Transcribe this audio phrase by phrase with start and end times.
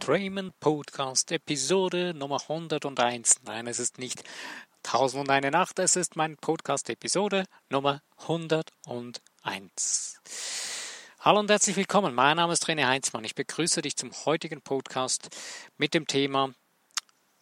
[0.00, 3.42] Draymond Podcast Episode Nummer 101.
[3.44, 4.24] Nein, es ist nicht
[4.82, 10.18] 1001 Nacht, es ist mein Podcast Episode Nummer 101.
[11.20, 12.14] Hallo und herzlich willkommen.
[12.14, 13.24] Mein Name ist René Heinzmann.
[13.24, 15.36] Ich begrüße dich zum heutigen Podcast
[15.76, 16.54] mit dem Thema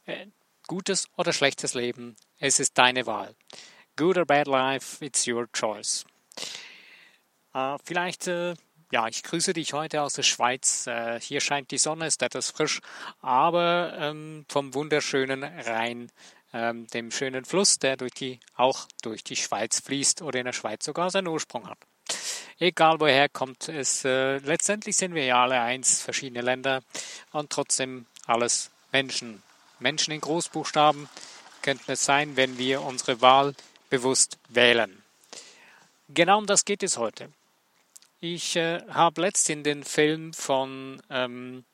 [0.06, 0.27] äh,
[0.66, 2.16] gutes oder schlechtes Leben.
[2.38, 3.37] Es ist deine Wahl.
[3.95, 6.05] Good or bad life, it's your choice.
[7.55, 8.55] Äh, vielleicht äh,
[8.91, 10.87] ja, ich grüße dich heute aus der Schweiz.
[10.87, 12.80] Äh, hier scheint die Sonne, ist etwas frisch,
[13.20, 16.10] aber ähm, vom wunderschönen Rhein,
[16.52, 20.52] ähm, dem schönen Fluss, der durch die, auch durch die Schweiz fließt oder in der
[20.52, 21.79] Schweiz sogar seinen Ursprung hat.
[22.59, 26.82] Egal woher kommt es, äh, letztendlich sind wir ja alle eins, verschiedene Länder
[27.32, 29.43] und trotzdem alles Menschen.
[29.79, 31.09] Menschen in Großbuchstaben
[31.62, 33.54] könnten es sein, wenn wir unsere Wahl
[33.91, 35.02] bewusst wählen.
[36.09, 37.30] Genau um das geht es heute.
[38.21, 41.65] Ich äh, habe letztens den Film von, ähm,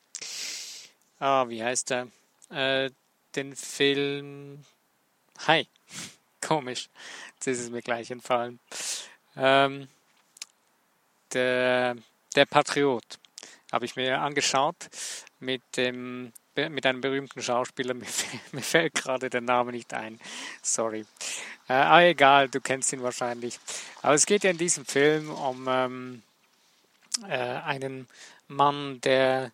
[1.17, 2.07] ah, wie heißt er?
[2.51, 2.91] Äh,
[3.35, 4.63] den Film,
[5.47, 5.67] hi,
[6.41, 6.87] komisch,
[7.33, 8.59] jetzt ist es mir gleich entfallen.
[9.35, 9.87] Ähm,
[11.33, 11.95] der,
[12.35, 13.17] der Patriot
[13.71, 14.87] habe ich mir angeschaut
[15.39, 18.05] mit dem mit einem berühmten Schauspieler, mir,
[18.51, 20.19] mir fällt gerade der Name nicht ein,
[20.61, 21.07] sorry.
[21.67, 23.59] Äh, aber egal, du kennst ihn wahrscheinlich.
[24.03, 26.23] Aber es geht ja in diesem Film um ähm,
[27.23, 28.07] äh, einen
[28.47, 29.51] Mann, der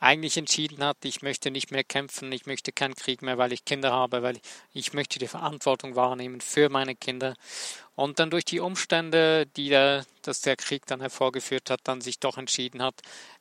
[0.00, 3.66] eigentlich entschieden hat, ich möchte nicht mehr kämpfen, ich möchte keinen Krieg mehr, weil ich
[3.66, 7.36] Kinder habe, weil ich, ich möchte die Verantwortung wahrnehmen für meine Kinder.
[7.94, 12.18] Und dann durch die Umstände, die der, dass der Krieg dann hervorgeführt hat, dann sich
[12.18, 12.94] doch entschieden hat,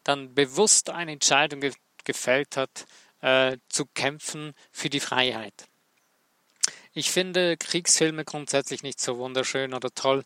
[0.03, 1.71] dann bewusst eine Entscheidung ge
[2.05, 2.87] gefällt hat,
[3.21, 5.67] äh, zu kämpfen für die Freiheit.
[6.93, 10.23] Ich finde Kriegsfilme grundsätzlich nicht so wunderschön oder toll.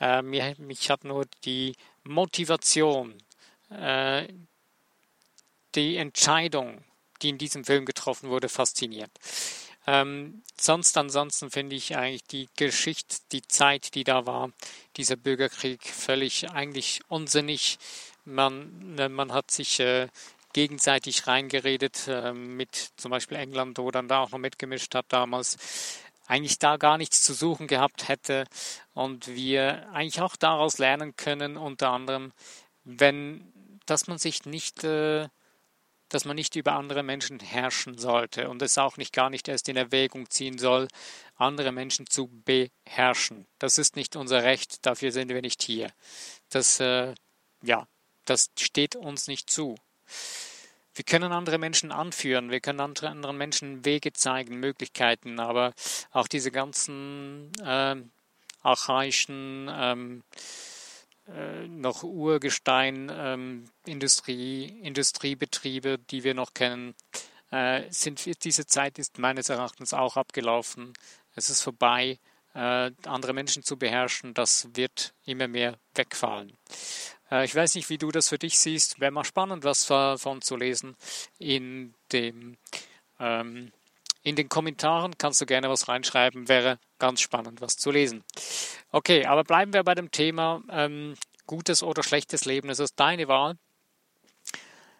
[0.00, 3.14] Äh, mir, mich hat nur die Motivation,
[3.70, 4.26] äh,
[5.74, 6.84] die Entscheidung,
[7.22, 9.10] die in diesem Film getroffen wurde, fasziniert.
[9.86, 14.50] Ähm, sonst ansonsten finde ich eigentlich die Geschichte, die Zeit, die da war,
[14.96, 17.78] dieser Bürgerkrieg völlig eigentlich unsinnig.
[18.24, 20.08] Man, ne, man hat sich äh,
[20.52, 25.56] gegenseitig reingeredet äh, mit zum Beispiel England, wo dann da auch noch mitgemischt hat damals
[26.26, 28.44] eigentlich da gar nichts zu suchen gehabt hätte
[28.94, 32.32] und wir eigentlich auch daraus lernen können, unter anderem,
[32.84, 33.52] wenn,
[33.86, 35.28] dass man sich nicht, äh,
[36.08, 39.68] dass man nicht über andere Menschen herrschen sollte und es auch nicht gar nicht erst
[39.68, 40.88] in Erwägung ziehen soll,
[41.36, 43.46] andere Menschen zu beherrschen.
[43.58, 45.90] Das ist nicht unser Recht, dafür sind wir nicht hier.
[46.48, 47.14] Das, äh,
[47.62, 47.86] ja,
[48.24, 49.76] das steht uns nicht zu.
[50.96, 55.74] Wir können andere Menschen anführen, wir können anderen Menschen Wege zeigen, Möglichkeiten, aber
[56.10, 57.96] auch diese ganzen äh,
[58.62, 60.22] archaischen, ähm,
[61.28, 66.94] äh, noch Urgestein, ähm, Industrie, Industriebetriebe, die wir noch kennen,
[67.50, 70.94] äh, sind, diese Zeit ist meines Erachtens auch abgelaufen.
[71.34, 72.18] Es ist vorbei.
[72.54, 76.56] Äh, andere Menschen zu beherrschen, das wird immer mehr wegfallen.
[77.30, 79.00] Äh, ich weiß nicht, wie du das für dich siehst.
[79.00, 80.96] Wäre mal spannend, was davon zu lesen
[81.38, 82.56] in dem
[83.18, 83.72] ähm,
[84.22, 88.24] in den Kommentaren kannst du gerne was reinschreiben, wäre ganz spannend, was zu lesen.
[88.90, 91.14] Okay, aber bleiben wir bei dem Thema ähm,
[91.46, 92.68] gutes oder schlechtes Leben.
[92.68, 93.56] Es ist deine Wahl.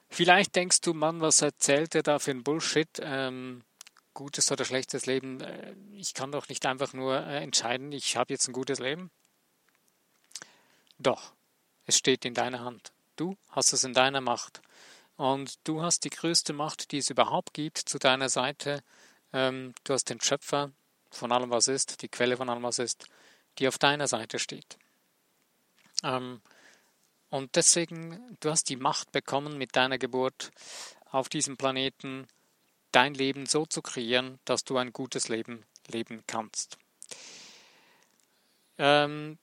[0.08, 2.88] Vielleicht denkst du, Mann, was erzählt er da für ein Bullshit?
[3.02, 3.64] Ähm,
[4.14, 5.40] gutes oder schlechtes Leben.
[5.40, 9.10] Äh, ich kann doch nicht einfach nur äh, entscheiden, ich habe jetzt ein gutes Leben.
[10.98, 11.32] Doch,
[11.86, 12.92] es steht in deiner Hand.
[13.16, 14.60] Du hast es in deiner Macht.
[15.16, 18.82] Und du hast die größte Macht, die es überhaupt gibt, zu deiner Seite.
[19.32, 20.72] Ähm, du hast den Schöpfer
[21.10, 23.06] von allem, was ist, die Quelle von allem, was ist,
[23.58, 24.76] die auf deiner Seite steht.
[26.02, 26.42] Ähm,
[27.30, 30.50] und deswegen, du hast die Macht bekommen mit deiner Geburt
[31.10, 32.26] auf diesem Planeten,
[32.92, 36.78] dein Leben so zu kreieren, dass du ein gutes Leben leben kannst.
[38.78, 39.38] Ähm,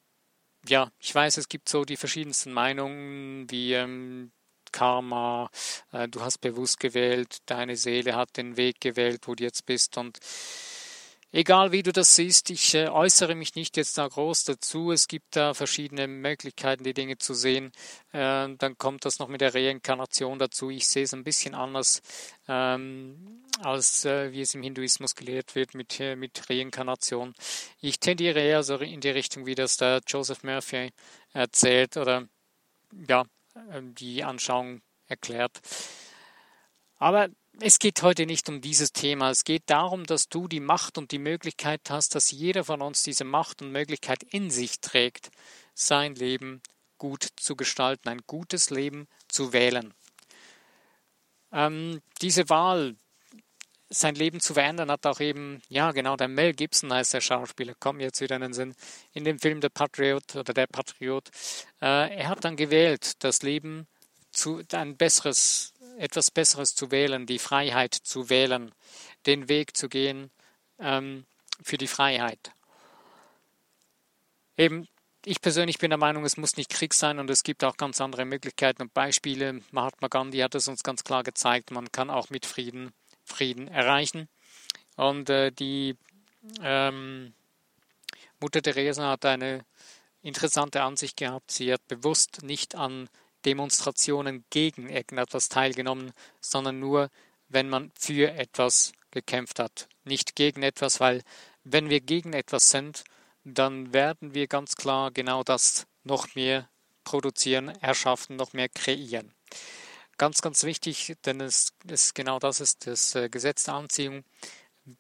[0.68, 4.32] ja, ich weiß, es gibt so die verschiedensten Meinungen, wie ähm,
[4.72, 5.50] Karma,
[5.92, 9.98] äh, du hast bewusst gewählt, deine Seele hat den Weg gewählt, wo du jetzt bist
[9.98, 10.20] und
[11.36, 14.92] Egal wie du das siehst, ich äh, äußere mich nicht jetzt da groß dazu.
[14.92, 17.72] Es gibt da verschiedene Möglichkeiten, die Dinge zu sehen.
[18.12, 20.70] Äh, dann kommt das noch mit der Reinkarnation dazu.
[20.70, 22.04] Ich sehe es ein bisschen anders,
[22.48, 27.34] ähm, als äh, wie es im Hinduismus gelehrt wird mit, äh, mit Reinkarnation.
[27.82, 30.92] Ich tendiere eher so in die Richtung, wie das der Joseph Murphy
[31.34, 32.28] erzählt oder
[33.08, 33.26] ja,
[33.72, 35.62] ähm, die Anschauung erklärt.
[37.00, 37.30] Aber
[37.60, 39.30] es geht heute nicht um dieses Thema.
[39.30, 43.04] Es geht darum, dass du die Macht und die Möglichkeit hast, dass jeder von uns
[43.04, 45.30] diese Macht und Möglichkeit in sich trägt,
[45.74, 46.62] sein Leben
[46.98, 49.94] gut zu gestalten, ein gutes Leben zu wählen.
[51.52, 52.96] Ähm, diese Wahl,
[53.90, 57.76] sein Leben zu verändern, hat auch eben, ja genau, der Mel Gibson heißt der Schauspieler,
[57.76, 58.74] kommt jetzt wieder in den Sinn,
[59.12, 61.30] in dem Film Der Patriot oder Der Patriot.
[61.82, 63.88] Äh, er hat dann gewählt, das Leben
[64.32, 68.72] zu ein besseres, etwas Besseres zu wählen, die Freiheit zu wählen,
[69.26, 70.32] den Weg zu gehen
[70.80, 71.26] ähm,
[71.62, 72.52] für die Freiheit.
[74.58, 74.88] Eben,
[75.26, 78.02] ich persönlich bin der Meinung, es muss nicht Krieg sein und es gibt auch ganz
[78.02, 79.62] andere Möglichkeiten und Beispiele.
[79.72, 82.94] Mahatma Gandhi hat es uns ganz klar gezeigt, man kann auch mit Frieden
[83.24, 84.28] Frieden erreichen.
[84.96, 85.96] Und äh, die
[86.62, 87.34] ähm,
[88.40, 89.66] Mutter Teresa hat eine
[90.22, 91.52] interessante Ansicht gehabt.
[91.52, 93.10] Sie hat bewusst nicht an
[93.46, 97.10] Demonstrationen gegen irgendetwas teilgenommen, sondern nur,
[97.50, 99.88] wenn man für etwas gekämpft hat.
[100.04, 101.22] Nicht gegen etwas, weil
[101.64, 103.04] wenn wir gegen etwas sind,
[103.44, 106.70] dann werden wir ganz klar genau das noch mehr
[107.04, 109.34] produzieren, erschaffen, noch mehr kreieren.
[110.18, 114.24] Ganz, ganz wichtig, denn es ist genau das ist das äh, Gesetz der Anziehung.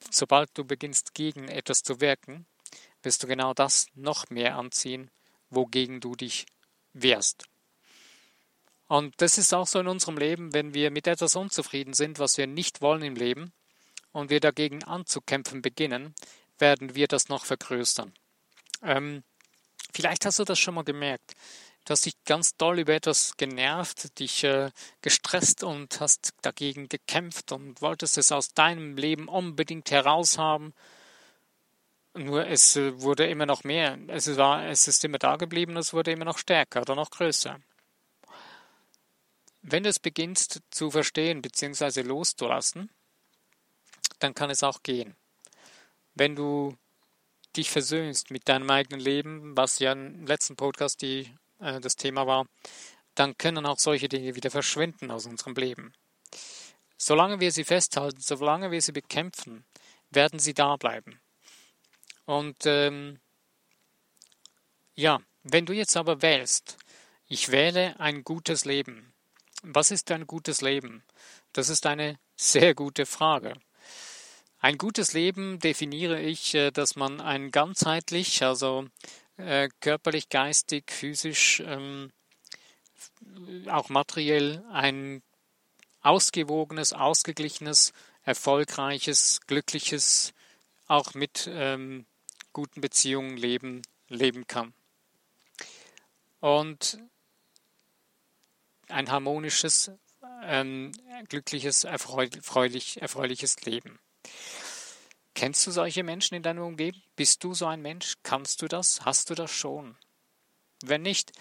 [0.09, 2.45] Sobald du beginnst, gegen etwas zu wirken,
[3.03, 5.11] wirst du genau das noch mehr anziehen,
[5.49, 6.45] wogegen du dich
[6.93, 7.45] wehrst.
[8.93, 12.37] Und das ist auch so in unserem Leben, wenn wir mit etwas unzufrieden sind, was
[12.37, 13.51] wir nicht wollen im Leben,
[14.11, 16.13] und wir dagegen anzukämpfen beginnen,
[16.59, 18.13] werden wir das noch vergrößern.
[18.83, 19.23] Ähm,
[19.95, 21.33] vielleicht hast du das schon mal gemerkt.
[21.85, 24.69] Du hast dich ganz doll über etwas genervt, dich äh,
[25.01, 30.75] gestresst und hast dagegen gekämpft und wolltest es aus deinem Leben unbedingt heraushaben.
[32.13, 33.97] Nur es äh, wurde immer noch mehr.
[34.09, 37.59] Es, war, es ist immer da geblieben, es wurde immer noch stärker oder noch größer.
[39.63, 42.01] Wenn du es beginnst zu verstehen bzw.
[42.01, 42.89] loszulassen,
[44.19, 45.15] dann kann es auch gehen.
[46.13, 46.77] Wenn du
[47.55, 52.27] dich versöhnst mit deinem eigenen Leben, was ja im letzten Podcast die äh, das Thema
[52.27, 52.45] war,
[53.15, 55.93] dann können auch solche Dinge wieder verschwinden aus unserem Leben.
[56.97, 59.65] Solange wir sie festhalten, solange wir sie bekämpfen,
[60.09, 61.21] werden sie da bleiben.
[62.25, 63.19] Und ähm,
[64.95, 66.77] ja, wenn du jetzt aber wählst,
[67.27, 69.12] ich wähle ein gutes Leben.
[69.65, 71.03] Was ist ein gutes Leben?
[71.53, 73.53] Das ist eine sehr gute Frage.
[74.59, 78.85] Ein gutes Leben definiere ich, äh, dass man ein ganzheitlich, also
[79.37, 82.11] äh, körperlich, geistig, physisch, ähm,
[83.69, 85.23] auch materiell ein
[86.01, 87.93] ausgewogenes, ausgeglichenes,
[88.23, 90.33] erfolgreiches, glückliches,
[90.87, 92.05] auch mit ähm,
[92.51, 94.73] guten Beziehungen leben, leben kann.
[96.41, 96.99] Und
[98.93, 99.91] ein harmonisches,
[100.43, 100.91] ähm,
[101.29, 103.99] glückliches, erfreulich, erfreuliches Leben.
[105.35, 107.01] Kennst du solche Menschen in deiner Umgebung?
[107.15, 108.15] Bist du so ein Mensch?
[108.23, 109.01] Kannst du das?
[109.03, 109.97] Hast du das schon?
[110.83, 111.31] Wenn nicht,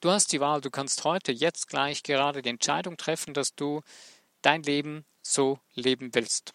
[0.00, 3.82] du hast die Wahl, du kannst heute, jetzt gleich gerade die Entscheidung treffen, dass du
[4.40, 6.54] dein Leben so leben willst.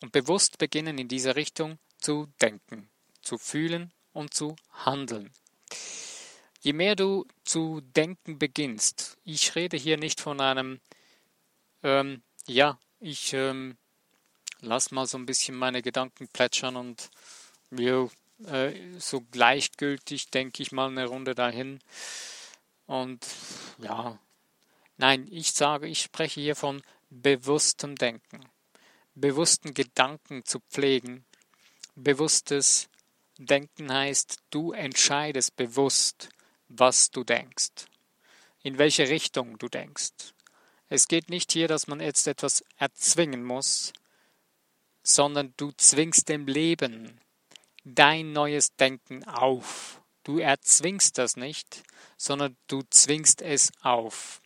[0.00, 2.88] Und bewusst beginnen in dieser Richtung zu denken,
[3.22, 5.32] zu fühlen und zu handeln.
[6.62, 10.80] Je mehr du zu denken beginnst, ich rede hier nicht von einem,
[11.82, 13.78] ähm, ja, ich ähm,
[14.60, 17.10] lass mal so ein bisschen meine Gedanken plätschern und
[17.70, 18.08] ja,
[18.46, 21.80] äh, so gleichgültig denke ich mal eine Runde dahin.
[22.86, 23.26] Und
[23.78, 24.18] ja,
[24.98, 28.40] nein, ich sage, ich spreche hier von bewusstem Denken,
[29.14, 31.24] bewussten Gedanken zu pflegen.
[31.94, 32.88] Bewusstes
[33.38, 36.28] Denken heißt, du entscheidest bewusst,
[36.70, 37.86] was du denkst,
[38.62, 40.32] in welche Richtung du denkst.
[40.88, 43.92] Es geht nicht hier, dass man jetzt etwas erzwingen muss,
[45.02, 47.20] sondern du zwingst dem Leben
[47.84, 50.00] dein neues Denken auf.
[50.22, 51.82] Du erzwingst das nicht,
[52.16, 54.40] sondern du zwingst es auf,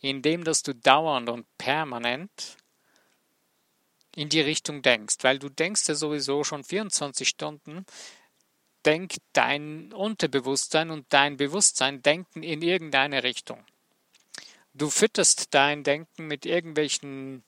[0.00, 2.56] indem dass du dauernd und permanent
[4.16, 7.84] in die Richtung denkst, weil du denkst ja sowieso schon 24 Stunden,
[8.84, 13.64] denkt dein Unterbewusstsein und dein Bewusstsein denken in irgendeine Richtung.
[14.74, 17.44] Du fütterst dein Denken mit irgendwelchen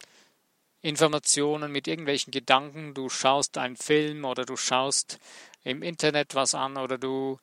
[0.81, 2.95] Informationen, mit irgendwelchen Gedanken.
[2.95, 5.19] Du schaust einen Film oder du schaust
[5.65, 7.41] im Internet was an oder du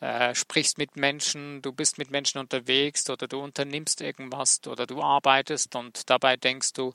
[0.00, 5.02] äh, sprichst mit Menschen, du bist mit Menschen unterwegs oder du unternimmst irgendwas oder du
[5.02, 6.94] arbeitest und dabei denkst du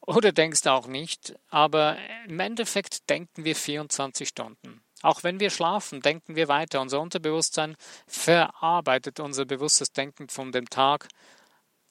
[0.00, 1.34] oder denkst auch nicht.
[1.50, 4.80] Aber im Endeffekt denken wir 24 Stunden.
[5.02, 6.80] Auch wenn wir schlafen, denken wir weiter.
[6.80, 7.76] Unser Unterbewusstsein
[8.06, 11.08] verarbeitet unser bewusstes Denken von dem Tag,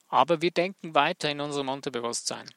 [0.08, 2.50] aber wir denken weiter in unserem Unterbewusstsein.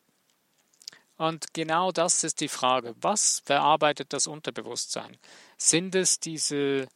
[1.17, 2.95] Und genau das ist die Frage.
[2.99, 5.17] Was verarbeitet das Unterbewusstsein?
[5.57, 6.87] Sind es diese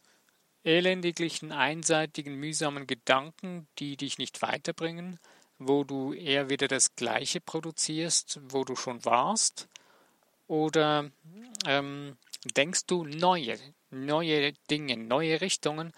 [0.64, 5.20] elendiglichen, einseitigen, mühsamen Gedanken, die dich nicht weiterbringen?
[5.58, 9.68] wo du eher wieder das Gleiche produzierst, wo du schon warst?
[10.48, 11.10] Oder
[11.66, 12.16] ähm,
[12.48, 13.58] denkst du neue,
[13.90, 15.92] neue Dinge, neue Richtungen,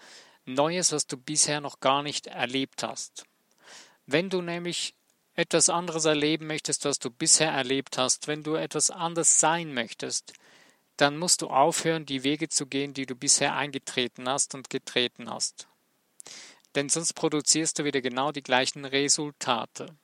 [0.45, 3.25] Neues, was du bisher noch gar nicht erlebt hast?
[4.07, 4.95] Wenn du nämlich
[5.35, 10.33] etwas anderes erleben möchtest, was du bisher erlebt hast, wenn du etwas anders sein möchtest,
[10.97, 15.29] dann musst du aufhören, die Wege zu gehen, die du bisher eingetreten hast und getreten
[15.29, 15.67] hast.
[16.75, 19.95] Denn sonst produzierst du wieder genau die gleichen Resultate.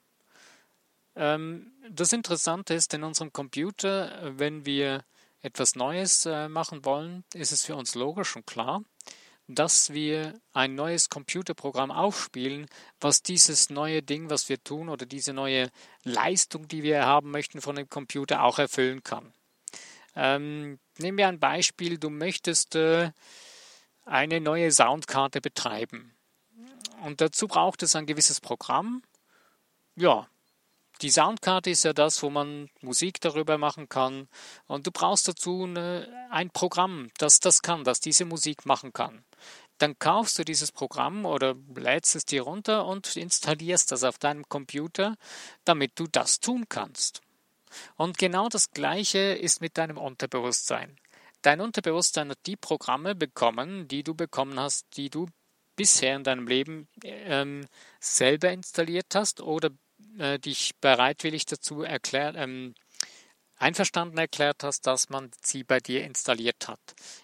[1.16, 5.04] Ähm, das Interessante ist, in unserem Computer, wenn wir
[5.46, 8.82] etwas Neues äh, machen wollen, ist es für uns logisch und klar,
[9.48, 12.66] dass wir ein neues Computerprogramm aufspielen,
[13.00, 15.70] was dieses neue Ding, was wir tun oder diese neue
[16.04, 19.34] Leistung, die wir haben möchten von dem Computer, auch erfüllen kann.
[20.16, 23.12] Ähm, nehmen wir ein Beispiel, du möchtest äh,
[24.04, 26.16] eine neue Soundkarte betreiben.
[27.04, 29.04] Und dazu braucht es ein gewisses Programm.
[29.96, 30.28] Ja,
[31.02, 34.28] die Soundkarte ist ja das, wo man Musik darüber machen kann.
[34.68, 39.26] Und du brauchst dazu eine, ein Programm, das das kann, das diese Musik machen kann.
[39.78, 44.48] Dann kaufst du dieses Programm oder lädst es dir runter und installierst das auf deinem
[44.48, 45.16] Computer,
[45.66, 47.22] damit du das tun kannst.
[47.98, 50.98] Und genau das Gleiche ist mit deinem Unterbewusstsein.
[51.42, 55.28] Dein Unterbewusstsein hat die Programme bekommen, die du bekommen hast, die du
[55.76, 57.68] bisher in deinem Leben ähm,
[58.00, 59.72] selber installiert hast oder
[60.18, 62.76] äh, dich bereitwillig dazu erklärt, ähm,
[63.58, 66.80] einverstanden erklärt hast, dass man sie bei dir installiert hat.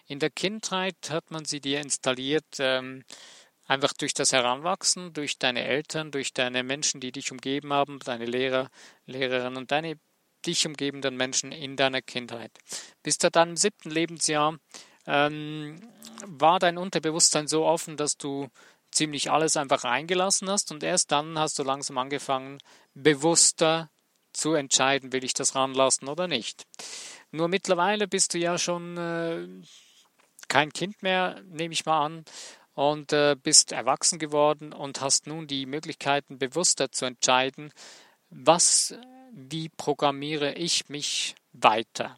[0.08, 3.04] In der Kindheit hat man sie dir installiert, ähm,
[3.68, 8.26] einfach durch das Heranwachsen, durch deine Eltern, durch deine Menschen, die dich umgeben haben, deine
[8.26, 8.70] Lehrer,
[9.06, 9.98] Lehrerinnen und deine
[10.46, 12.52] dich umgebenden Menschen in deiner Kindheit.
[13.04, 14.58] Bis zu deinem siebten Lebensjahr
[15.06, 15.80] ähm,
[16.26, 18.50] war dein Unterbewusstsein so offen, dass du
[18.92, 22.58] ziemlich alles einfach reingelassen hast und erst dann hast du langsam angefangen,
[22.94, 23.90] bewusster
[24.34, 26.66] zu entscheiden, will ich das ranlassen oder nicht.
[27.32, 29.48] Nur mittlerweile bist du ja schon äh,
[30.48, 32.26] kein Kind mehr, nehme ich mal an,
[32.74, 37.74] und äh, bist erwachsen geworden und hast nun die Möglichkeiten, bewusster zu entscheiden,
[38.30, 38.96] was
[39.34, 42.18] wie programmiere ich mich weiter?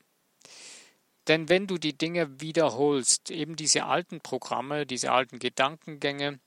[1.27, 6.39] Denn wenn du die Dinge wiederholst, eben diese alten Programme, diese alten Gedankengänge,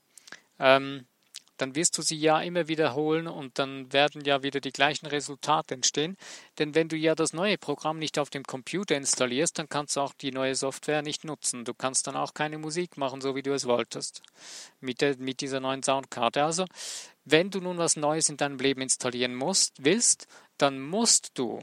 [0.59, 1.07] ähm,
[1.57, 5.73] dann wirst du sie ja immer wiederholen und dann werden ja wieder die gleichen Resultate
[5.73, 6.17] entstehen.
[6.59, 10.01] Denn wenn du ja das neue Programm nicht auf dem Computer installierst, dann kannst du
[10.01, 11.65] auch die neue Software nicht nutzen.
[11.65, 14.21] Du kannst dann auch keine Musik machen, so wie du es wolltest,
[14.79, 16.43] mit, der, mit dieser neuen Soundkarte.
[16.43, 16.65] Also,
[17.25, 21.59] wenn du nun was Neues in deinem Leben installieren musst, willst, dann musst du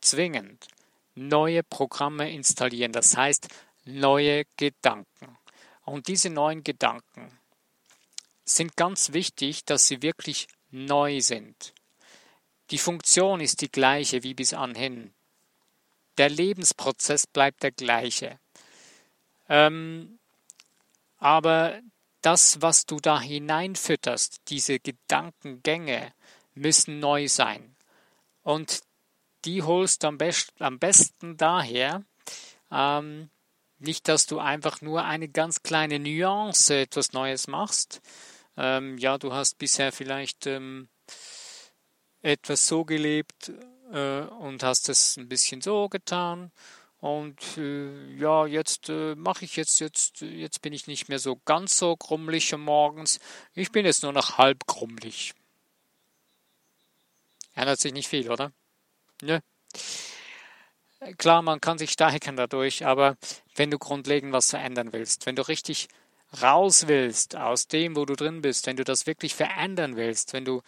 [0.00, 0.68] zwingend
[1.14, 3.48] neue Programme installieren, das heißt
[3.84, 5.36] neue Gedanken.
[5.84, 7.38] Und diese neuen Gedanken
[8.44, 11.74] sind ganz wichtig, dass sie wirklich neu sind.
[12.70, 15.12] Die Funktion ist die gleiche wie bis anhin.
[16.18, 18.38] Der Lebensprozess bleibt der gleiche.
[19.48, 20.18] Ähm,
[21.18, 21.80] aber
[22.22, 26.12] das, was du da hineinfütterst, diese Gedankengänge,
[26.54, 27.74] müssen neu sein.
[28.42, 28.82] Und
[29.44, 32.04] die holst du am, best, am besten daher,
[32.70, 33.30] ähm,
[33.78, 38.00] nicht, dass du einfach nur eine ganz kleine Nuance etwas Neues machst.
[38.56, 40.88] Ähm, ja, du hast bisher vielleicht ähm,
[42.20, 43.52] etwas so gelebt
[43.92, 46.52] äh, und hast es ein bisschen so getan.
[46.98, 51.36] Und äh, ja, jetzt äh, mache ich jetzt, jetzt, jetzt bin ich nicht mehr so
[51.44, 53.18] ganz so grummelig morgens.
[53.54, 55.34] Ich bin jetzt nur noch halb grummelig.
[57.54, 58.52] Ändert sich nicht viel, oder?
[59.20, 59.40] Nö.
[61.18, 63.16] Klar, man kann sich steigern dadurch, aber
[63.56, 65.88] wenn du grundlegend was verändern willst, wenn du richtig
[66.40, 70.44] raus willst aus dem, wo du drin bist, wenn du das wirklich verändern willst, wenn
[70.44, 70.62] du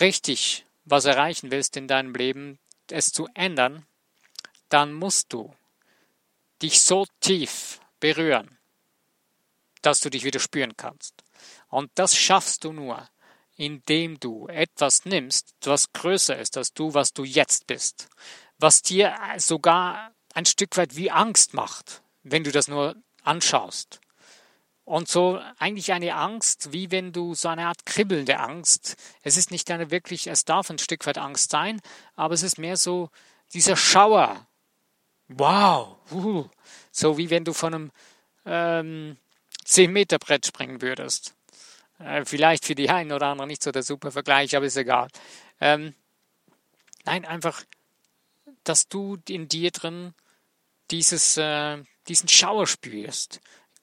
[0.00, 2.58] richtig was erreichen willst in deinem Leben,
[2.90, 3.86] es zu ändern,
[4.68, 5.54] dann musst du
[6.62, 8.58] dich so tief berühren,
[9.82, 11.24] dass du dich wieder spüren kannst.
[11.68, 13.08] Und das schaffst du nur,
[13.56, 18.08] indem du etwas nimmst, was größer ist als du, was du jetzt bist,
[18.58, 24.00] was dir sogar ein Stück weit wie Angst macht, wenn du das nur anschaust.
[24.90, 28.96] Und so eigentlich eine Angst, wie wenn du so eine Art kribbelnde Angst.
[29.22, 31.80] Es ist nicht eine wirklich, es darf ein Stück weit Angst sein,
[32.16, 33.08] aber es ist mehr so
[33.54, 34.48] dieser Schauer.
[35.28, 36.48] Wow, uh,
[36.90, 37.92] so wie wenn du von einem
[38.44, 39.16] ähm,
[39.64, 41.36] 10 Meter Brett springen würdest.
[42.00, 45.06] Äh, vielleicht für die einen oder anderen nicht so der super Vergleich, aber ist egal.
[45.60, 45.94] Ähm,
[47.04, 47.62] nein, einfach,
[48.64, 50.14] dass du in dir drin
[50.90, 51.78] dieses, äh,
[52.08, 53.40] diesen Schauer spürst.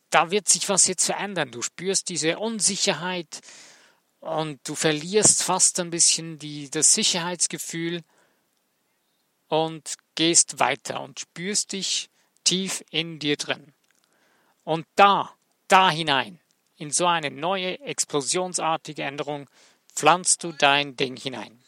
[0.09, 1.51] Da wird sich was jetzt verändern.
[1.51, 3.41] Du spürst diese Unsicherheit
[4.19, 8.03] und du verlierst fast ein bisschen die, das Sicherheitsgefühl
[9.47, 12.09] und gehst weiter und spürst dich
[12.43, 13.73] tief in dir drin.
[14.63, 15.33] Und da,
[15.67, 16.39] da hinein,
[16.77, 19.49] in so eine neue explosionsartige Änderung,
[19.93, 21.59] pflanzt du dein Ding hinein.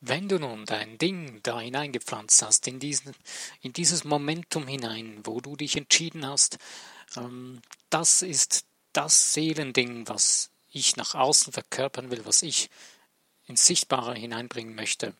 [0.00, 3.14] Wenn du nun dein Ding da hineingepflanzt hast, in, diesen,
[3.60, 6.58] in dieses Momentum hinein, wo du dich entschieden hast,
[7.90, 12.70] das ist das Seelending, was ich nach außen verkörpern will, was ich
[13.46, 15.14] ins Sichtbare hineinbringen möchte.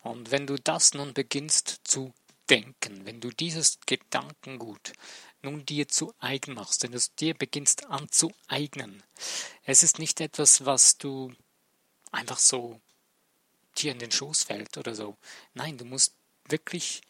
[0.00, 2.12] Und wenn du das nun beginnst zu
[2.48, 4.92] denken, wenn du dieses Gedankengut
[5.42, 9.02] nun dir zu eigen machst, wenn du es dir beginnst anzueignen,
[9.64, 11.32] es ist nicht etwas, was du
[12.10, 12.80] einfach so
[13.76, 15.16] dir in den Schoß fällt oder so.
[15.54, 16.14] Nein, du musst
[16.48, 17.02] wirklich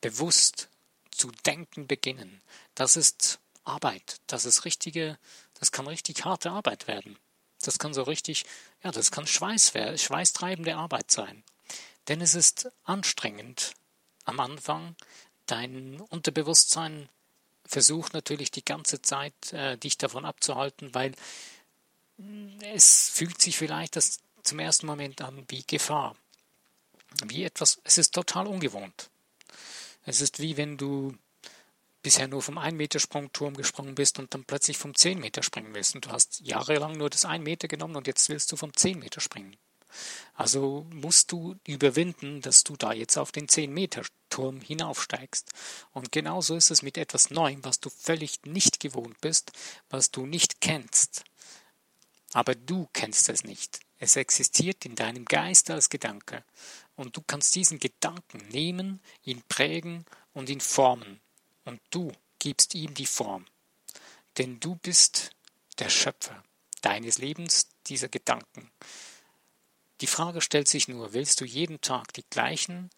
[0.00, 0.68] bewusst
[1.14, 2.42] zu denken beginnen.
[2.74, 4.20] Das ist Arbeit.
[4.26, 5.18] Das ist richtige,
[5.58, 7.18] das kann richtig harte Arbeit werden.
[7.62, 8.44] Das kann so richtig,
[8.82, 11.42] ja, das kann Schweiß, schweißtreibende Arbeit sein.
[12.08, 13.74] Denn es ist anstrengend
[14.24, 14.96] am Anfang.
[15.46, 17.08] Dein Unterbewusstsein
[17.64, 21.14] versucht natürlich die ganze Zeit, äh, dich davon abzuhalten, weil
[22.60, 26.16] es fühlt sich vielleicht das zum ersten Moment an wie Gefahr.
[27.24, 29.10] Wie etwas, es ist total ungewohnt.
[30.04, 31.14] Es ist wie wenn du
[32.02, 35.94] bisher nur vom 1-Meter-Sprungturm gesprungen bist und dann plötzlich vom 10 Meter springen willst.
[35.94, 38.98] Und du hast jahrelang nur das 1 Meter genommen und jetzt willst du vom 10
[38.98, 39.56] Meter springen.
[40.34, 45.50] Also musst du überwinden, dass du da jetzt auf den 10 Meter Turm hinaufsteigst.
[45.92, 49.52] Und genauso ist es mit etwas Neuem, was du völlig nicht gewohnt bist,
[49.90, 51.24] was du nicht kennst.
[52.32, 53.80] Aber du kennst es nicht.
[53.98, 56.44] Es existiert in deinem Geist als Gedanke.
[56.96, 61.20] Und du kannst diesen Gedanken nehmen, ihn prägen und ihn formen
[61.64, 63.46] und du gibst ihm die Form.
[64.38, 65.30] Denn du bist
[65.78, 66.42] der Schöpfer
[66.82, 68.70] deines Lebens, dieser Gedanken.
[70.00, 72.90] Die Frage stellt sich nur, willst du jeden Tag die gleichen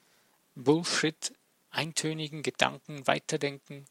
[0.54, 1.32] Bullshit,
[1.70, 3.86] eintönigen Gedanken weiterdenken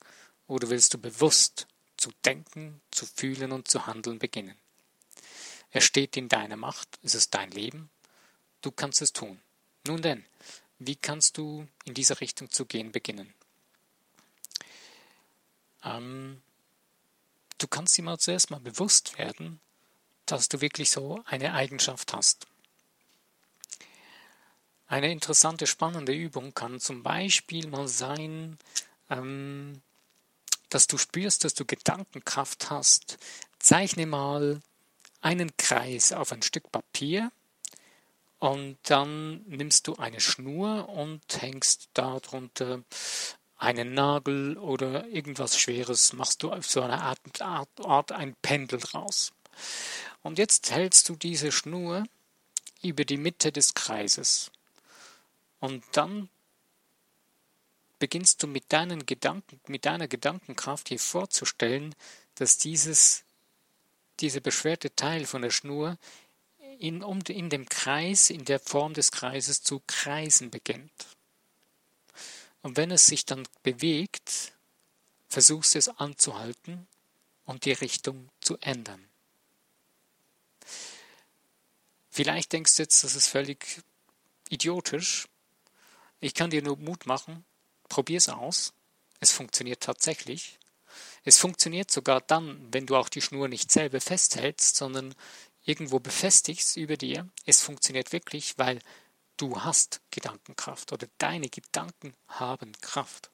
[0.48, 4.58] oder willst du bewusst zu denken, zu fühlen und zu handeln beginnen?
[5.72, 7.90] Es steht in deiner Macht, es ist dein Leben,
[8.62, 9.40] du kannst es tun.
[9.88, 10.26] Nun denn,
[10.80, 13.34] wie kannst du in diese Richtung zu gehen beginnen?
[15.84, 16.42] Ähm,
[17.60, 19.60] du kannst dir mal zuerst mal bewusst werden,
[20.26, 22.48] dass du wirklich so eine Eigenschaft hast.
[24.88, 28.58] Eine interessante, spannende Übung kann zum Beispiel mal sein,
[29.10, 29.82] ähm,
[30.70, 33.18] dass du spürst, dass du Gedankenkraft hast.
[33.60, 34.62] Zeichne mal
[35.22, 37.32] einen Kreis auf ein Stück Papier
[38.40, 42.84] und dann nimmst du eine Schnur und hängst darunter
[43.58, 48.80] einen Nagel oder irgendwas Schweres, machst du auf so eine Art, Art, Art ein Pendel
[48.80, 49.32] draus.
[50.22, 52.04] Und jetzt hältst du diese Schnur
[52.82, 54.52] über die Mitte des Kreises.
[55.60, 56.30] Und dann
[58.00, 61.96] beginnst du mit deinen Gedanken, mit deiner Gedankenkraft hier vorzustellen,
[62.36, 63.24] dass dieses,
[64.20, 65.98] dieser beschwerte Teil von der Schnur
[66.80, 71.08] in, um, in dem Kreis, in der Form des Kreises zu kreisen beginnt.
[72.62, 74.54] Und wenn es sich dann bewegt,
[75.30, 76.88] versuchst du es anzuhalten
[77.46, 79.08] und die Richtung zu ändern.
[82.10, 83.84] Vielleicht denkst du jetzt, das ist völlig
[84.50, 85.28] idiotisch.
[86.22, 87.44] Ich kann dir nur Mut machen.
[87.90, 88.74] Probier es aus.
[89.20, 90.58] Es funktioniert tatsächlich.
[91.24, 95.14] Es funktioniert sogar dann, wenn du auch die Schnur nicht selber festhältst, sondern
[95.66, 97.28] irgendwo befestigst über dir.
[97.46, 98.80] Es funktioniert wirklich, weil
[99.38, 103.30] Du hast Gedankenkraft oder deine Gedanken haben Kraft.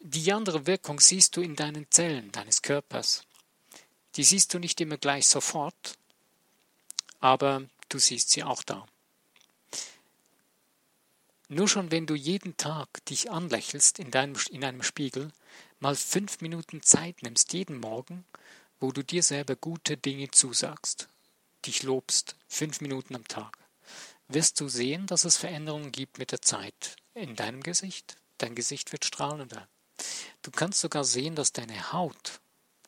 [0.00, 3.24] Die andere Wirkung siehst du in deinen Zellen deines Körpers.
[4.16, 5.96] Die siehst du nicht immer gleich sofort,
[7.20, 8.84] aber du siehst sie auch da.
[11.48, 15.30] Nur schon wenn du jeden Tag dich anlächelst in, deinem, in einem Spiegel,
[15.78, 18.24] mal fünf Minuten Zeit nimmst jeden Morgen,
[18.82, 21.08] wo du dir selber gute Dinge zusagst,
[21.64, 23.56] dich lobst, fünf Minuten am Tag
[24.26, 28.16] wirst du sehen, dass es Veränderungen gibt mit der Zeit in deinem Gesicht.
[28.38, 29.68] Dein Gesicht wird strahlender.
[30.40, 32.40] Du kannst sogar sehen, dass deine Haut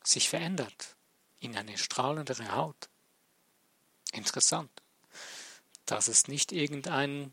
[0.03, 0.97] sich verändert
[1.39, 2.89] in eine strahlendere Haut.
[4.11, 4.71] Interessant.
[5.85, 7.31] Das ist nicht irgendein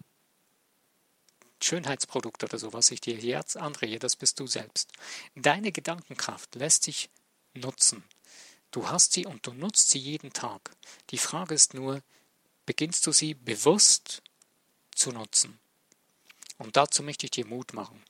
[1.61, 4.93] Schönheitsprodukt oder so, was ich dir jetzt andrehe, das bist du selbst.
[5.35, 7.11] Deine Gedankenkraft lässt sich
[7.55, 8.05] nutzen.
[8.73, 10.75] Du hast sie und du nutzt sie jeden Tag.
[11.11, 12.03] Die Frage ist nur,
[12.65, 14.23] beginnst du sie bewusst
[14.95, 15.61] zu nutzen.
[16.57, 18.03] Und dazu möchte ich dir Mut machen.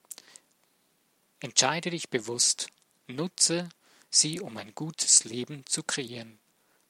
[1.41, 2.69] Entscheide dich bewusst,
[3.09, 3.69] nutze
[4.09, 6.39] sie, um ein gutes Leben zu kreieren.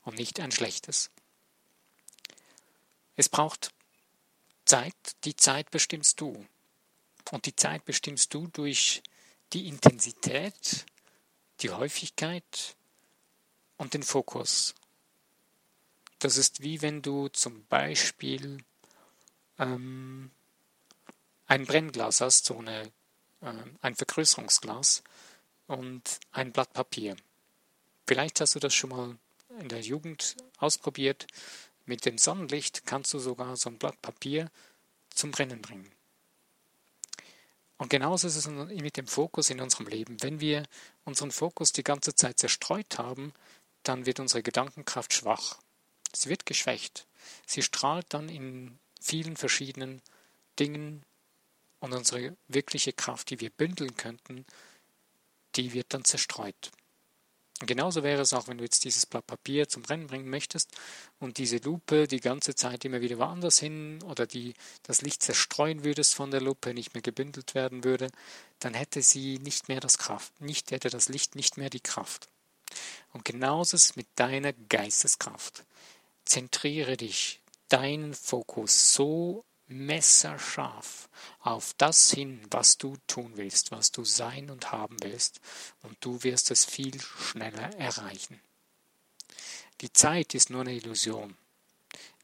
[0.04, 1.10] und nicht ein schlechtes.
[3.14, 3.72] Es braucht
[4.64, 6.44] Zeit, die Zeit bestimmst du.
[7.30, 9.00] Und die Zeit bestimmst du durch
[9.52, 10.86] die Intensität,
[11.60, 12.74] die Häufigkeit
[13.82, 14.76] und den Fokus.
[16.20, 18.62] Das ist wie wenn du zum Beispiel
[19.58, 20.30] ähm,
[21.46, 22.92] ein Brennglas hast, so eine,
[23.40, 25.02] äh, ein Vergrößerungsglas
[25.66, 27.16] und ein Blatt Papier.
[28.06, 29.18] Vielleicht hast du das schon mal
[29.58, 31.26] in der Jugend ausprobiert.
[31.84, 34.48] Mit dem Sonnenlicht kannst du sogar so ein Blatt Papier
[35.10, 35.90] zum Brennen bringen.
[37.78, 40.22] Und genauso ist es mit dem Fokus in unserem Leben.
[40.22, 40.62] Wenn wir
[41.04, 43.32] unseren Fokus die ganze Zeit zerstreut haben,
[43.82, 45.58] dann wird unsere Gedankenkraft schwach.
[46.12, 47.06] Sie wird geschwächt.
[47.46, 50.02] Sie strahlt dann in vielen verschiedenen
[50.58, 51.04] Dingen
[51.80, 54.46] und unsere wirkliche Kraft, die wir bündeln könnten,
[55.56, 56.70] die wird dann zerstreut.
[57.60, 60.70] Und genauso wäre es auch, wenn du jetzt dieses Blatt Papier zum Brennen bringen möchtest
[61.20, 65.84] und diese Lupe die ganze Zeit immer wieder woanders hin oder die, das Licht zerstreuen
[65.84, 68.10] würdest von der Lupe, nicht mehr gebündelt werden würde,
[68.58, 72.28] dann hätte sie nicht mehr das Kraft, nicht hätte das Licht nicht mehr die Kraft.
[73.12, 75.64] Und genauso ist es mit deiner Geisteskraft.
[76.24, 81.08] Zentriere dich, deinen Fokus so messerscharf
[81.40, 85.40] auf das hin, was du tun willst, was du sein und haben willst,
[85.82, 88.40] und du wirst es viel schneller erreichen.
[89.80, 91.36] Die Zeit ist nur eine Illusion.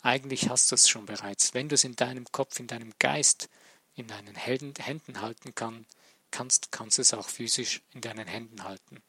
[0.02, 1.54] Eigentlich hast du es schon bereits.
[1.54, 3.48] Wenn du es in deinem Kopf, in deinem Geist,
[3.96, 5.86] in deinen Händen halten kann,
[6.30, 9.02] kannst, kannst du es auch physisch in deinen Händen halten.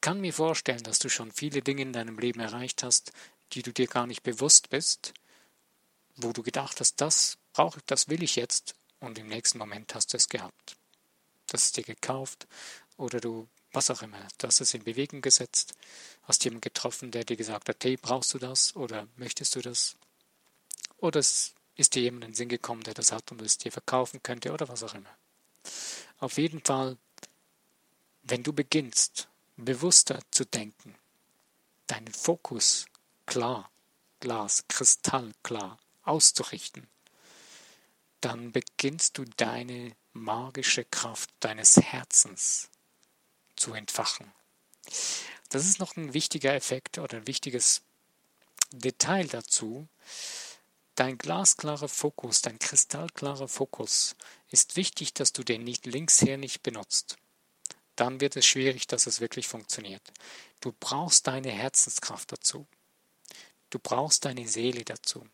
[0.00, 3.12] Ich kann mir vorstellen, dass du schon viele Dinge in deinem Leben erreicht hast,
[3.52, 5.12] die du dir gar nicht bewusst bist,
[6.16, 9.94] wo du gedacht hast, das brauche ich, das will ich jetzt, und im nächsten Moment
[9.94, 10.78] hast du es gehabt.
[11.48, 12.48] Das ist dir gekauft
[12.96, 15.74] oder du, was auch immer, hast es in Bewegung gesetzt,
[16.22, 19.96] hast jemanden getroffen, der dir gesagt hat, hey, brauchst du das oder möchtest du das?
[20.96, 23.70] Oder es ist dir jemand in den Sinn gekommen, der das hat und es dir
[23.70, 25.14] verkaufen könnte oder was auch immer.
[26.20, 26.96] Auf jeden Fall,
[28.22, 29.26] wenn du beginnst,
[29.64, 30.94] bewusster zu denken,
[31.86, 32.86] deinen Fokus
[33.26, 33.70] klar,
[34.20, 36.86] Glas, kristallklar auszurichten,
[38.20, 42.68] dann beginnst du deine magische Kraft deines Herzens
[43.56, 44.30] zu entfachen.
[45.48, 47.82] Das ist noch ein wichtiger Effekt oder ein wichtiges
[48.72, 49.88] Detail dazu.
[50.94, 54.16] Dein glasklarer Fokus, dein kristallklarer Fokus
[54.50, 57.16] ist wichtig, dass du den nicht linksher nicht benutzt.
[58.00, 60.00] Dann wird es schwierig, dass es wirklich funktioniert.
[60.60, 62.66] Du brauchst deine Herzenskraft dazu.
[63.68, 65.28] Du brauchst deine Seele dazu.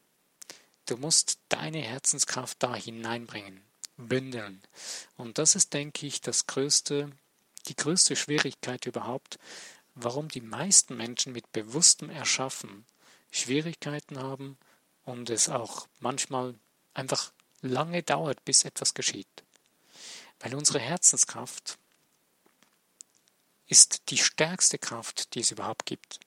[0.87, 3.62] Du musst deine Herzenskraft da hineinbringen,
[3.96, 4.64] bündeln.
[5.16, 7.12] Und das ist, denke ich, das größte,
[7.68, 9.38] die größte Schwierigkeit überhaupt,
[9.94, 12.85] warum die meisten Menschen mit bewusstem Erschaffen
[13.31, 14.59] Schwierigkeiten haben
[15.05, 16.57] und es auch manchmal
[16.94, 17.31] einfach
[17.62, 19.44] lange dauert, bis etwas geschieht.
[20.40, 21.79] Weil unsere Herzenskraft
[23.66, 26.20] ist die stärkste Kraft, die es überhaupt gibt.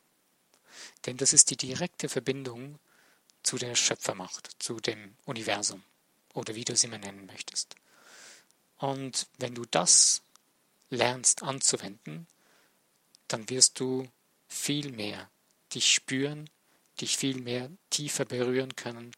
[1.06, 2.80] Denn das ist die direkte Verbindung
[3.44, 5.84] zu der Schöpfermacht, zu dem Universum
[6.34, 7.76] oder wie du es immer nennen möchtest.
[8.78, 10.22] Und wenn du das
[10.90, 12.28] lernst anzuwenden,
[13.28, 14.10] dann wirst du
[14.48, 15.30] viel mehr
[15.74, 16.50] dich spüren,
[17.00, 19.12] dich viel mehr tiefer berühren können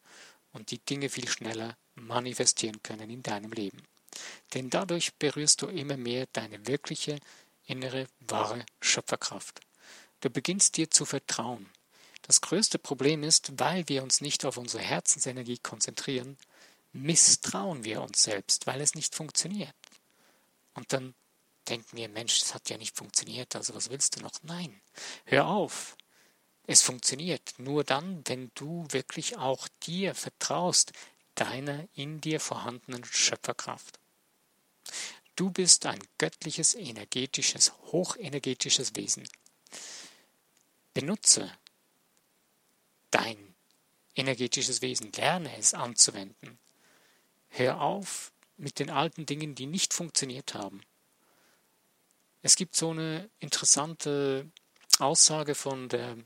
[0.52, 3.82] und die Dinge viel schneller manifestieren können in deinem Leben.
[4.54, 7.18] Denn dadurch berührst du immer mehr deine wirkliche,
[7.66, 9.60] innere, wahre Schöpferkraft.
[10.20, 11.68] Du beginnst dir zu vertrauen,
[12.22, 16.38] das größte Problem ist, weil wir uns nicht auf unsere Herzensenergie konzentrieren,
[16.92, 19.74] misstrauen wir uns selbst, weil es nicht funktioniert.
[20.74, 21.14] Und dann
[21.68, 24.32] denken wir, Mensch, das hat ja nicht funktioniert, also was willst du noch?
[24.42, 24.80] Nein,
[25.24, 25.96] hör auf.
[26.66, 30.92] Es funktioniert nur dann, wenn du wirklich auch dir vertraust,
[31.34, 33.98] deiner in dir vorhandenen Schöpferkraft.
[35.36, 39.26] Du bist ein göttliches, energetisches, hochenergetisches Wesen.
[40.94, 41.50] Benutze
[43.10, 43.54] dein
[44.14, 45.10] energetisches Wesen.
[45.12, 46.58] Lerne es anzuwenden.
[47.48, 50.82] Hör auf mit den alten Dingen, die nicht funktioniert haben.
[52.42, 54.50] Es gibt so eine interessante
[54.98, 56.16] Aussage von der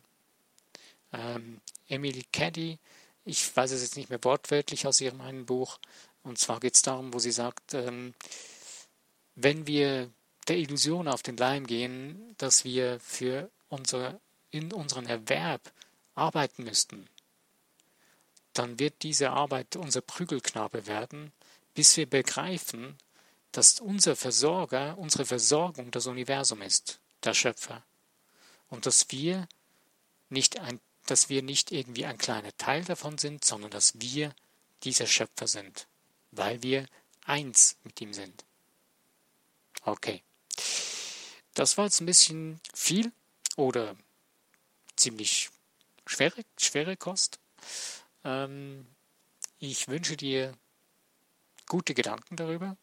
[1.12, 2.78] ähm, Emily Caddy.
[3.24, 5.78] Ich weiß es jetzt nicht mehr wortwörtlich aus ihrem einen Buch.
[6.22, 8.14] Und zwar geht es darum, wo sie sagt, ähm,
[9.36, 10.10] wenn wir
[10.48, 14.20] der Illusion auf den Leim gehen, dass wir für unser,
[14.50, 15.72] in unseren Erwerb
[16.14, 17.06] arbeiten müssten,
[18.54, 21.32] dann wird diese Arbeit unser Prügelknabe werden,
[21.74, 22.96] bis wir begreifen,
[23.52, 27.84] dass unser Versorger, unsere Versorgung das Universum ist, der Schöpfer.
[28.68, 29.46] und dass wir
[30.28, 34.34] nicht ein, dass wir nicht irgendwie ein kleiner Teil davon sind, sondern dass wir
[34.82, 35.86] dieser Schöpfer sind,
[36.32, 36.86] weil wir
[37.24, 38.44] eins mit ihm sind.
[39.86, 40.22] Okay.
[41.54, 43.12] Das war jetzt ein bisschen viel
[43.56, 43.96] oder
[44.96, 45.48] ziemlich
[46.06, 47.38] schwere, schwere Kost.
[48.24, 48.86] Ähm,
[49.60, 50.52] ich wünsche dir
[51.68, 52.76] gute Gedanken darüber,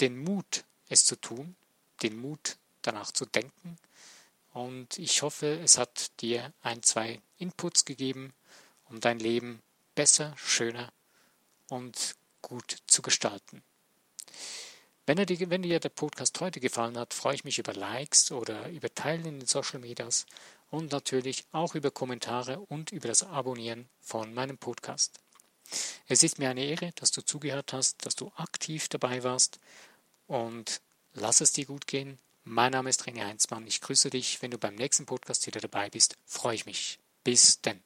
[0.00, 1.56] den Mut, es zu tun,
[2.02, 3.78] den Mut, danach zu denken.
[4.52, 8.34] Und ich hoffe, es hat dir ein, zwei Inputs gegeben,
[8.84, 9.62] um dein Leben
[9.94, 10.92] besser, schöner
[11.68, 13.62] und gut zu gestalten.
[15.08, 18.68] Wenn, dir, wenn dir der Podcast heute gefallen hat, freue ich mich über Likes oder
[18.68, 20.26] über Teilen in den Social Medias
[20.68, 25.18] und natürlich auch über Kommentare und über das Abonnieren von meinem Podcast.
[26.08, 29.60] Es ist mir eine Ehre, dass du zugehört hast, dass du aktiv dabei warst
[30.26, 30.82] und
[31.14, 32.18] lass es dir gut gehen.
[32.44, 33.66] Mein Name ist René Heinzmann.
[33.66, 34.42] Ich grüße dich.
[34.42, 36.98] Wenn du beim nächsten Podcast wieder dabei bist, freue ich mich.
[37.24, 37.80] Bis denn.